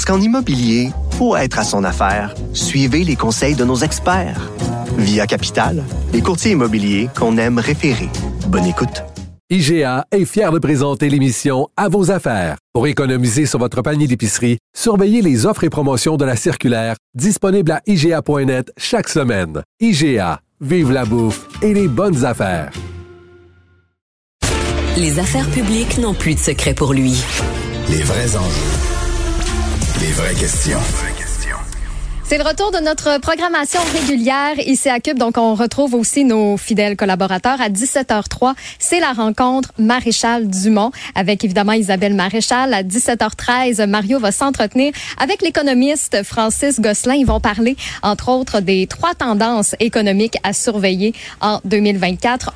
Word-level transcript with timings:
Parce 0.00 0.16
qu'en 0.16 0.24
immobilier, 0.24 0.92
pour 1.18 1.36
être 1.36 1.58
à 1.58 1.62
son 1.62 1.84
affaire, 1.84 2.34
suivez 2.54 3.04
les 3.04 3.16
conseils 3.16 3.54
de 3.54 3.66
nos 3.66 3.76
experts. 3.76 4.50
Via 4.96 5.26
Capital, 5.26 5.84
les 6.14 6.22
courtiers 6.22 6.52
immobiliers 6.52 7.10
qu'on 7.14 7.36
aime 7.36 7.58
référer. 7.58 8.08
Bonne 8.48 8.64
écoute. 8.64 9.04
IGA 9.50 10.06
est 10.10 10.24
fier 10.24 10.52
de 10.52 10.58
présenter 10.58 11.10
l'émission 11.10 11.68
À 11.76 11.90
vos 11.90 12.10
affaires. 12.10 12.56
Pour 12.72 12.86
économiser 12.86 13.44
sur 13.44 13.58
votre 13.58 13.82
panier 13.82 14.06
d'épicerie, 14.06 14.56
surveillez 14.74 15.20
les 15.20 15.44
offres 15.44 15.64
et 15.64 15.68
promotions 15.68 16.16
de 16.16 16.24
la 16.24 16.36
circulaire 16.36 16.96
disponible 17.14 17.70
à 17.70 17.82
IGA.net 17.86 18.72
chaque 18.78 19.10
semaine. 19.10 19.60
IGA, 19.80 20.40
vive 20.62 20.92
la 20.92 21.04
bouffe 21.04 21.46
et 21.60 21.74
les 21.74 21.88
bonnes 21.88 22.24
affaires. 22.24 22.72
Les 24.96 25.18
affaires 25.18 25.50
publiques 25.50 25.98
n'ont 25.98 26.14
plus 26.14 26.36
de 26.36 26.40
secret 26.40 26.72
pour 26.72 26.94
lui. 26.94 27.22
Les 27.90 28.02
vrais 28.02 28.34
enjeux. 28.34 28.89
Les 29.98 30.12
vraies 30.12 30.34
questions. 30.34 30.80
C'est 32.30 32.38
le 32.38 32.44
retour 32.44 32.70
de 32.70 32.78
notre 32.78 33.18
programmation 33.18 33.80
régulière 33.92 34.56
ici 34.64 34.88
à 34.88 35.00
Cube. 35.00 35.18
Donc, 35.18 35.36
on 35.36 35.56
retrouve 35.56 35.94
aussi 35.96 36.22
nos 36.22 36.56
fidèles 36.56 36.96
collaborateurs 36.96 37.60
à 37.60 37.70
17h03. 37.70 38.54
C'est 38.78 39.00
la 39.00 39.12
rencontre 39.12 39.72
Maréchal 39.78 40.46
Dumont 40.46 40.92
avec 41.16 41.42
évidemment 41.42 41.72
Isabelle 41.72 42.14
Maréchal. 42.14 42.72
À 42.72 42.84
17h13, 42.84 43.84
Mario 43.88 44.20
va 44.20 44.30
s'entretenir 44.30 44.92
avec 45.18 45.42
l'économiste 45.42 46.22
Francis 46.22 46.80
Gosselin. 46.80 47.14
Ils 47.14 47.26
vont 47.26 47.40
parler, 47.40 47.74
entre 48.04 48.28
autres, 48.28 48.60
des 48.60 48.86
trois 48.86 49.16
tendances 49.16 49.74
économiques 49.80 50.36
à 50.44 50.52
surveiller 50.52 51.12
en 51.40 51.58
2024. 51.64 52.52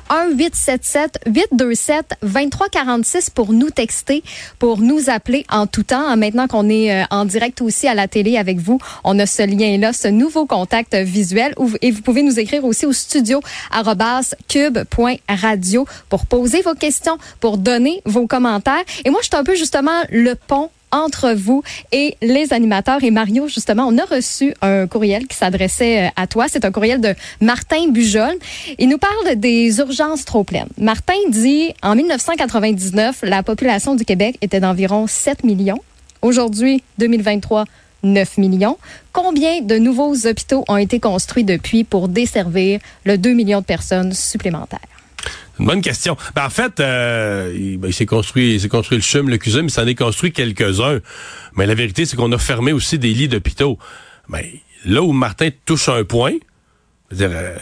1-877-827-2346 2.23 3.29
pour 3.29 3.51
nous 3.51 3.71
texter, 3.71 4.23
pour 4.57 4.79
nous 4.79 5.09
appeler 5.09 5.45
en 5.49 5.67
tout 5.67 5.83
temps. 5.83 6.15
Maintenant 6.15 6.47
qu'on 6.47 6.69
est 6.69 6.93
euh, 6.93 7.03
en 7.11 7.25
direct 7.25 7.61
aussi 7.61 7.89
à 7.89 7.93
la 7.93 8.07
télé 8.07 8.37
avec 8.37 8.59
vous, 8.59 8.79
on 9.03 9.19
a 9.19 9.25
ce 9.25 9.43
lien 9.43 9.64
là, 9.77 9.93
ce 9.93 10.07
nouveau 10.07 10.45
contact 10.45 10.95
visuel. 10.95 11.53
Et 11.81 11.91
vous 11.91 12.01
pouvez 12.01 12.23
nous 12.23 12.39
écrire 12.39 12.65
aussi 12.65 12.85
au 12.85 12.93
studio 12.93 13.41
cube.radio 14.47 15.85
pour 16.09 16.25
poser 16.25 16.61
vos 16.61 16.73
questions, 16.73 17.17
pour 17.39 17.57
donner 17.57 18.01
vos 18.05 18.27
commentaires. 18.27 18.83
Et 19.03 19.09
moi, 19.09 19.19
je 19.21 19.27
suis 19.27 19.35
un 19.35 19.43
peu 19.43 19.55
justement 19.55 20.01
le 20.09 20.35
pont 20.35 20.69
entre 20.91 21.33
vous 21.33 21.61
et 21.91 22.15
les 22.21 22.53
animateurs. 22.53 23.03
Et 23.03 23.11
Mario, 23.11 23.47
justement, 23.47 23.85
on 23.87 23.97
a 23.97 24.05
reçu 24.05 24.53
un 24.61 24.87
courriel 24.87 25.27
qui 25.27 25.35
s'adressait 25.35 26.05
euh, 26.05 26.09
à 26.15 26.27
toi. 26.27 26.45
C'est 26.47 26.63
un 26.63 26.71
courriel 26.71 27.01
de 27.01 27.13
Martin 27.41 27.89
Bujol. 27.89 28.35
Il 28.79 28.89
nous 28.89 28.97
parle 28.97 29.35
des 29.35 29.79
urgences 29.79 30.25
trop 30.25 30.43
pleines. 30.43 30.69
Martin 30.77 31.15
dit, 31.29 31.73
en 31.83 31.95
1999, 31.95 33.19
la 33.23 33.43
population 33.43 33.95
du 33.95 34.05
Québec 34.05 34.37
était 34.41 34.59
d'environ 34.59 35.05
7 35.07 35.43
millions. 35.43 35.79
Aujourd'hui, 36.21 36.81
2023, 36.97 37.65
9 38.05 38.37
millions. 38.37 38.77
Combien 39.11 39.61
de 39.61 39.75
nouveaux 39.77 40.15
hôpitaux 40.25 40.63
ont 40.67 40.77
été 40.77 40.99
construits 40.99 41.43
depuis 41.43 41.83
pour 41.83 42.07
desservir 42.07 42.79
le 43.03 43.17
2 43.17 43.33
millions 43.33 43.61
de 43.61 43.65
personnes 43.65 44.13
supplémentaires? 44.13 44.79
Une 45.59 45.65
bonne 45.65 45.81
question. 45.81 46.17
Ben, 46.35 46.45
en 46.45 46.49
fait, 46.49 46.79
euh, 46.79 47.53
il, 47.55 47.77
ben, 47.77 47.91
s'est 47.91 48.05
construit, 48.05 48.55
il 48.55 48.61
s'est 48.61 48.69
construit 48.69 48.97
le 48.97 49.03
CHUM, 49.03 49.29
le 49.29 49.37
CUSUM, 49.37 49.65
il 49.65 49.71
s'en 49.71 49.87
est 49.87 49.95
construit 49.95 50.31
quelques-uns. 50.31 50.99
Mais 51.55 51.65
la 51.65 51.75
vérité, 51.75 52.05
c'est 52.05 52.17
qu'on 52.17 52.31
a 52.31 52.37
fermé 52.37 52.73
aussi 52.73 52.99
des 52.99 53.13
lits 53.13 53.29
d'hôpitaux. 53.29 53.79
Mais 54.27 54.61
là 54.85 55.01
où 55.01 55.11
Martin 55.13 55.49
touche 55.65 55.87
un 55.87 56.03
point, 56.03 56.33
dire, 57.11 57.29
euh, 57.31 57.57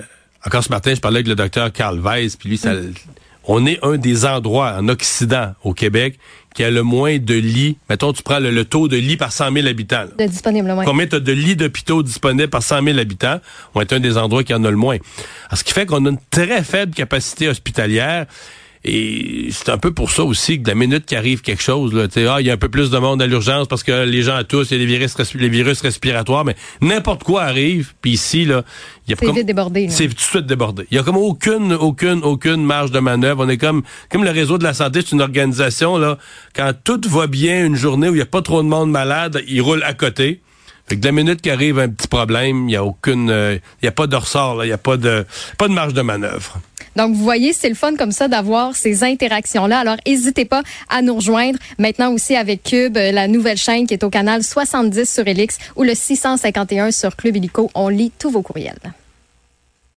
encore 0.45 0.63
ce 0.63 0.69
matin, 0.69 0.93
je 0.95 0.99
parlais 0.99 1.17
avec 1.17 1.27
le 1.27 1.35
docteur 1.35 1.71
Carl 1.71 1.99
Weiss, 1.99 2.35
puis 2.35 2.49
lui, 2.49 2.57
ça, 2.57 2.73
mm. 2.73 2.93
On 3.45 3.65
est 3.65 3.79
un 3.83 3.97
des 3.97 4.25
endroits 4.25 4.75
en 4.77 4.87
Occident, 4.87 5.53
au 5.63 5.73
Québec, 5.73 6.17
qui 6.53 6.63
a 6.63 6.71
le 6.71 6.83
moins 6.83 7.17
de 7.17 7.33
lits. 7.33 7.77
Mettons, 7.89 8.13
tu 8.13 8.23
prends 8.23 8.39
le, 8.39 8.65
taux 8.65 8.87
de 8.87 8.97
lits 8.97 9.17
par 9.17 9.31
100 9.31 9.51
000 9.53 9.67
habitants. 9.67 10.05
De 10.17 10.25
disponible, 10.25 10.73
oui. 10.77 10.85
Combien 10.85 11.07
tu 11.07 11.15
as 11.15 11.19
de 11.19 11.31
lits 11.31 11.55
d'hôpitaux 11.55 12.03
disponibles 12.03 12.49
par 12.49 12.63
100 12.63 12.83
000 12.83 12.99
habitants? 12.99 13.39
On 13.75 13.81
est 13.81 13.91
un 13.91 13.99
des 13.99 14.17
endroits 14.17 14.43
qui 14.43 14.53
en 14.53 14.63
a 14.63 14.71
le 14.71 14.77
moins. 14.77 14.97
Alors, 15.47 15.57
ce 15.57 15.63
qui 15.63 15.73
fait 15.73 15.85
qu'on 15.85 16.05
a 16.05 16.09
une 16.09 16.19
très 16.29 16.63
faible 16.63 16.93
capacité 16.93 17.47
hospitalière. 17.49 18.25
Et 18.85 19.47
c'est 19.51 19.69
un 19.69 19.77
peu 19.77 19.93
pour 19.93 20.11
ça 20.11 20.23
aussi 20.25 20.57
que 20.57 20.63
de 20.63 20.67
la 20.67 20.75
minute 20.75 21.05
qui 21.05 21.15
arrive 21.15 21.41
quelque 21.41 21.63
chose, 21.63 21.93
là, 21.93 22.07
ah, 22.29 22.41
il 22.41 22.47
y 22.47 22.49
a 22.49 22.53
un 22.53 22.57
peu 22.57 22.67
plus 22.67 22.89
de 22.89 22.97
monde 22.97 23.21
à 23.21 23.27
l'urgence 23.27 23.67
parce 23.67 23.81
que 23.81 24.03
les 24.03 24.23
gens 24.23 24.35
à 24.35 24.43
tous, 24.43 24.71
il 24.71 24.73
y 24.73 24.75
a 24.75 24.79
les 24.79 24.85
virus, 24.85 25.15
les 25.35 25.49
virus 25.49 25.79
respiratoires, 25.79 26.43
mais 26.43 26.55
n'importe 26.81 27.23
quoi 27.23 27.43
arrive, 27.43 27.93
puis 28.01 28.11
ici, 28.11 28.43
là, 28.43 28.63
il 29.07 29.11
y 29.11 29.13
a 29.13 29.17
C'est 29.17 29.43
débordé. 29.43 29.87
C'est 29.89 30.09
tout 30.09 30.15
de 30.15 30.19
suite 30.19 30.45
débordé. 30.45 30.85
Il 30.91 30.97
y 30.97 30.99
a 30.99 31.03
comme 31.03 31.15
aucune, 31.15 31.71
aucune, 31.71 32.23
aucune 32.23 32.65
marge 32.65 32.91
de 32.91 32.99
manœuvre. 32.99 33.45
On 33.45 33.49
est 33.49 33.57
comme, 33.57 33.83
comme 34.09 34.25
le 34.25 34.31
réseau 34.31 34.57
de 34.57 34.65
la 34.65 34.73
santé, 34.73 34.99
c'est 35.01 35.13
une 35.13 35.21
organisation, 35.21 35.97
là, 35.97 36.17
quand 36.53 36.73
tout 36.83 37.01
va 37.07 37.27
bien 37.27 37.65
une 37.65 37.75
journée 37.75 38.09
où 38.09 38.13
il 38.13 38.17
n'y 38.17 38.21
a 38.21 38.25
pas 38.25 38.41
trop 38.41 38.61
de 38.61 38.67
monde 38.67 38.91
malade, 38.91 39.41
il 39.47 39.61
roule 39.61 39.83
à 39.83 39.93
côté. 39.93 40.41
Fait 40.85 40.95
que 40.95 41.01
de 41.01 41.05
la 41.05 41.13
minute 41.13 41.41
qui 41.41 41.49
arrive 41.49 41.79
un 41.79 41.87
petit 41.87 42.09
problème, 42.09 42.63
il 42.63 42.65
n'y 42.65 42.75
a 42.75 42.83
aucune, 42.83 43.29
euh, 43.29 43.57
il 43.81 43.85
y 43.85 43.87
a 43.87 43.93
pas 43.93 44.07
de 44.07 44.15
ressort, 44.17 44.65
il 44.65 44.67
n'y 44.67 44.73
a 44.73 44.77
pas 44.77 44.97
de, 44.97 45.25
pas 45.57 45.69
de 45.69 45.73
marge 45.73 45.93
de 45.93 46.01
manœuvre. 46.01 46.59
Donc, 46.95 47.13
vous 47.13 47.23
voyez, 47.23 47.53
c'est 47.53 47.69
le 47.69 47.75
fun 47.75 47.95
comme 47.95 48.11
ça 48.11 48.27
d'avoir 48.27 48.75
ces 48.75 49.03
interactions-là. 49.03 49.79
Alors, 49.79 49.97
n'hésitez 50.05 50.45
pas 50.45 50.63
à 50.89 51.01
nous 51.01 51.15
rejoindre. 51.15 51.59
Maintenant 51.77 52.11
aussi 52.13 52.35
avec 52.35 52.63
Cube, 52.63 52.97
la 52.97 53.27
nouvelle 53.27 53.57
chaîne 53.57 53.87
qui 53.87 53.93
est 53.93 54.03
au 54.03 54.09
canal 54.09 54.43
70 54.43 55.11
sur 55.11 55.27
Elix 55.27 55.57
ou 55.75 55.83
le 55.83 55.95
651 55.95 56.91
sur 56.91 57.15
Club 57.15 57.35
Illico. 57.35 57.69
On 57.75 57.89
lit 57.89 58.11
tous 58.17 58.29
vos 58.29 58.41
courriels. 58.41 58.93